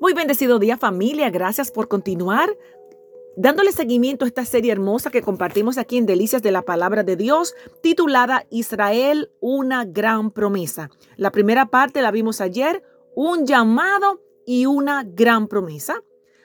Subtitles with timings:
[0.00, 2.56] Muy bendecido día familia, gracias por continuar
[3.36, 7.16] dándole seguimiento a esta serie hermosa que compartimos aquí en Delicias de la Palabra de
[7.16, 10.90] Dios, titulada Israel, una gran promesa.
[11.16, 12.82] La primera parte la vimos ayer,
[13.16, 16.02] un llamado y una gran promesa.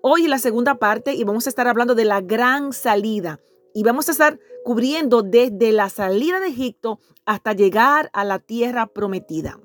[0.00, 3.40] Hoy la segunda parte y vamos a estar hablando de la gran salida
[3.74, 8.86] y vamos a estar cubriendo desde la salida de Egipto hasta llegar a la tierra
[8.86, 9.58] prometida.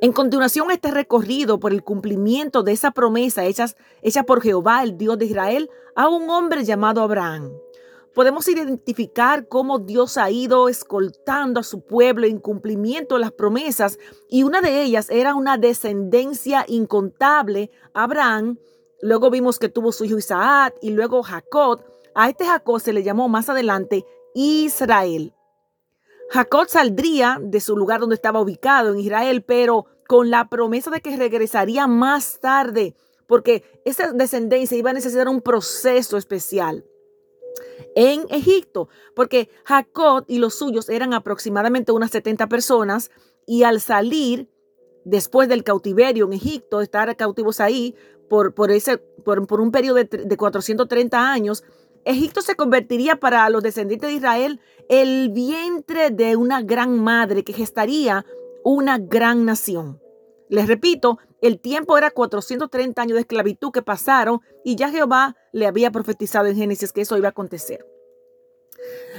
[0.00, 3.66] En continuación, este recorrido por el cumplimiento de esa promesa hecha,
[4.02, 7.52] hecha por Jehová, el Dios de Israel, a un hombre llamado Abraham.
[8.16, 13.98] Podemos identificar cómo Dios ha ido escoltando a su pueblo en cumplimiento de las promesas
[14.30, 18.58] y una de ellas era una descendencia incontable, Abraham.
[19.02, 21.84] Luego vimos que tuvo su hijo Isaac y luego Jacob.
[22.14, 25.35] A este Jacob se le llamó más adelante Israel.
[26.30, 31.00] Jacob saldría de su lugar donde estaba ubicado en Israel, pero con la promesa de
[31.00, 32.94] que regresaría más tarde,
[33.26, 36.84] porque esa descendencia iba a necesitar un proceso especial
[37.94, 43.10] en Egipto, porque Jacob y los suyos eran aproximadamente unas 70 personas
[43.46, 44.48] y al salir
[45.04, 47.94] después del cautiverio en Egipto, estar cautivos ahí
[48.28, 51.64] por, por, ese, por, por un periodo de, de 430 años,
[52.06, 57.52] Egipto se convertiría para los descendientes de Israel el vientre de una gran madre que
[57.52, 58.24] gestaría
[58.62, 60.00] una gran nación.
[60.48, 65.66] Les repito, el tiempo era 430 años de esclavitud que pasaron y ya Jehová le
[65.66, 67.84] había profetizado en Génesis que eso iba a acontecer.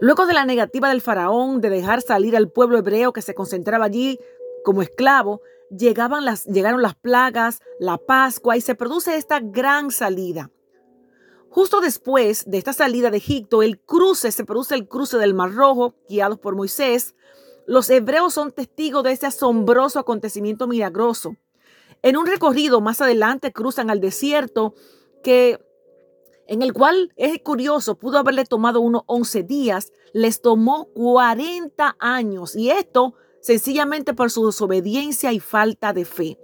[0.00, 3.84] Luego de la negativa del faraón de dejar salir al pueblo hebreo que se concentraba
[3.84, 4.18] allí
[4.64, 10.50] como esclavo, llegaron las plagas, la Pascua y se produce esta gran salida.
[11.50, 15.52] Justo después de esta salida de Egipto, el cruce, se produce el cruce del Mar
[15.52, 17.16] Rojo, guiados por Moisés.
[17.66, 21.36] Los hebreos son testigos de este asombroso acontecimiento milagroso.
[22.02, 24.74] En un recorrido más adelante cruzan al desierto
[25.24, 25.58] que
[26.46, 32.56] en el cual es curioso, pudo haberle tomado unos 11 días, les tomó 40 años
[32.56, 36.38] y esto sencillamente por su desobediencia y falta de fe.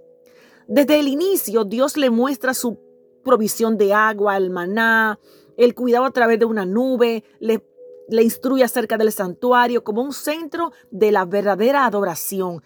[0.69, 2.86] Desde el inicio Dios le muestra su
[3.27, 5.19] provisión de agua, el maná,
[5.57, 7.61] el cuidado a través de una nube, le,
[8.23, 12.63] instruye acerca del santuario como un centro de la verdadera adoración.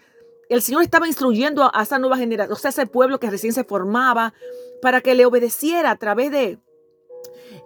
[0.51, 3.65] El Señor estaba instruyendo a esa nueva generación, o sea, ese pueblo que recién se
[3.65, 4.35] formaba,
[4.83, 6.59] para que le obedeciera a través de,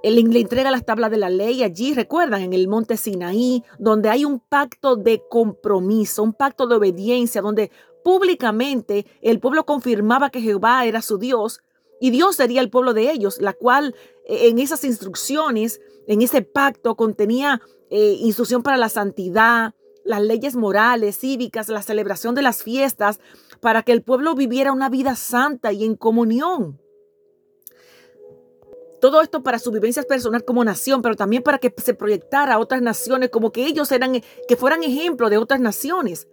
[0.05, 4.11] él le entrega las tablas de la ley allí, recuerdan, en el monte Sinaí, donde
[4.11, 7.73] hay un pacto de compromiso, un pacto de obediencia, donde
[8.05, 11.61] públicamente el pueblo confirmaba que Jehová era su Dios
[12.05, 13.95] y Dios sería el pueblo de ellos, la cual
[14.27, 19.73] eh, en esas instrucciones, en ese pacto, contenía eh, instrucción para la santidad,
[20.05, 23.21] las leyes morales, cívicas, la celebración de las fiestas,
[23.61, 26.79] para que el pueblo viviera una vida santa y en comunión.
[29.01, 32.59] Todo esto para su vivencia personal como nación, pero también para que se proyectara a
[32.59, 36.29] otras naciones, como que ellos eran, que fueran ejemplo de otras naciones.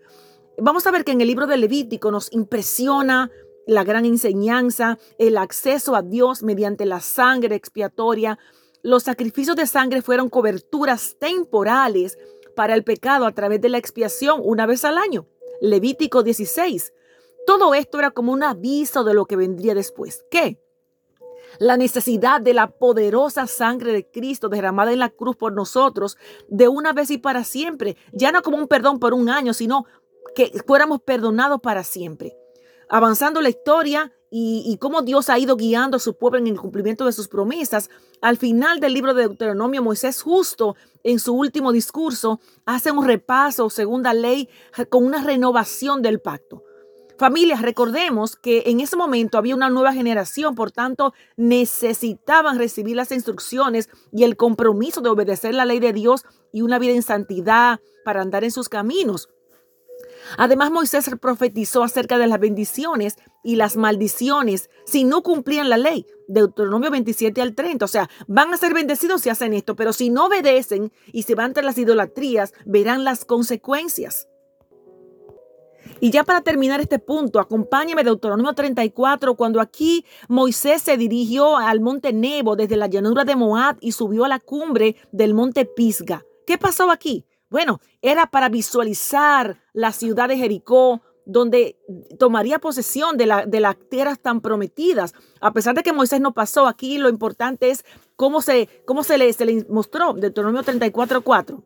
[0.58, 3.32] Vamos a ver que en el libro de Levítico nos impresiona
[3.72, 8.38] la gran enseñanza, el acceso a Dios mediante la sangre expiatoria.
[8.84, 12.18] Los sacrificios de sangre fueron coberturas temporales
[12.54, 15.26] para el pecado a través de la expiación una vez al año.
[15.62, 16.94] Levítico 16.
[17.48, 20.26] Todo esto era como un aviso de lo que vendría después.
[20.30, 20.62] ¿Qué?
[21.58, 26.18] La necesidad de la poderosa sangre de Cristo derramada en la cruz por nosotros
[26.50, 27.96] de una vez y para siempre.
[28.12, 29.86] Ya no como un perdón por un año, sino
[30.36, 32.41] que fuéramos perdonados para siempre
[32.91, 37.06] avanzando la historia y, cómo Dios ha ido guiando a su pueblo en el cumplimiento
[37.06, 37.90] de sus promesas.
[38.22, 43.69] Al final del libro de Deuteronomio, Moisés justo en su último discurso hace un repaso,
[43.69, 44.47] segunda ley,
[44.90, 46.63] con una renovación del pacto.
[47.18, 53.12] Familias, recordemos que en ese momento había una nueva generación, por tanto necesitaban recibir las
[53.12, 57.79] instrucciones y el compromiso de obedecer la ley de Dios y una vida en santidad
[58.03, 59.29] para andar en sus caminos.
[60.38, 66.06] Además, Moisés profetizó acerca de las bendiciones y las maldiciones si no cumplían la ley.
[66.28, 67.85] Deuteronomio 27 al 30.
[67.85, 71.35] O sea, van a ser bendecidos si hacen esto, pero si no obedecen y se
[71.35, 74.28] van tras las idolatrías, verán las consecuencias.
[76.00, 81.79] Y ya para terminar este punto, acompáñeme Deuteronomio 34, cuando aquí Moisés se dirigió al
[81.79, 86.26] monte Nebo desde la llanura de Moab y subió a la cumbre del monte Pisga.
[86.46, 87.26] ¿Qué pasó aquí?
[87.52, 91.78] Bueno, era para visualizar la ciudad de Jericó, donde
[92.18, 95.14] tomaría posesión de, la, de las tierras tan prometidas.
[95.42, 97.84] A pesar de que Moisés no pasó, aquí lo importante es
[98.16, 101.62] cómo se, cómo se, le, se le mostró, Deuteronomio 34.4.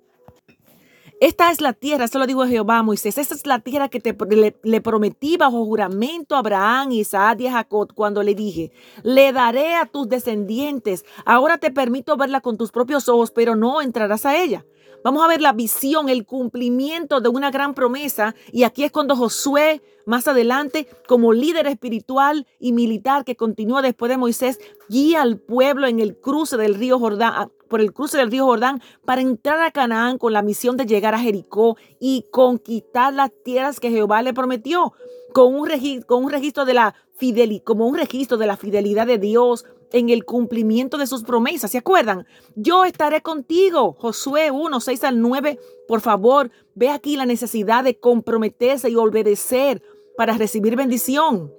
[1.21, 4.17] Esta es la tierra, eso lo dijo Jehová Moisés, esta es la tierra que te,
[4.63, 8.71] le, prometí bajo juramento a Abraham, Isaac y a Jacob cuando le dije,
[9.03, 13.81] le daré a tus descendientes, ahora te permito verla con tus propios ojos, pero no
[13.81, 14.65] entrarás a ella.
[15.05, 18.33] Vamos a ver la visión, el cumplimiento de una gran promesa.
[18.51, 24.09] Y aquí es cuando Josué, más adelante, como líder espiritual y militar que continúa después
[24.09, 24.59] de Moisés,
[24.89, 28.81] guía al pueblo en el cruce del río Jordán, por el cruce del río Jordán
[29.05, 33.79] para entrar a Canaán con la misión de llegar a Jericó y conquistar las tierras
[33.79, 34.93] que Jehová le prometió,
[35.33, 39.05] con un, registro, con un registro de la fidelidad, como un registro de la fidelidad
[39.05, 41.71] de Dios en el cumplimiento de sus promesas.
[41.71, 42.25] ¿Se acuerdan?
[42.55, 43.93] Yo estaré contigo.
[43.93, 45.59] Josué 1, 6 al 9.
[45.87, 49.81] Por favor, ve aquí la necesidad de comprometerse y obedecer
[50.17, 51.53] para recibir bendición.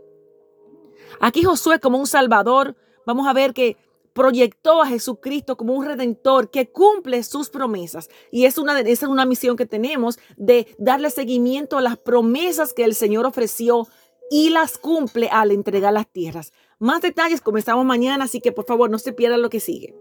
[1.21, 2.77] Aquí Josué como un salvador,
[3.07, 3.77] vamos a ver que
[4.13, 8.09] proyectó a Jesucristo como un redentor que cumple sus promesas.
[8.33, 12.73] Y es una, esa es una misión que tenemos de darle seguimiento a las promesas
[12.73, 13.87] que el Señor ofreció
[14.31, 16.53] y las cumple al entregar las tierras.
[16.79, 19.97] Más detalles comenzamos mañana, así que por favor no se pierdan lo que sigue.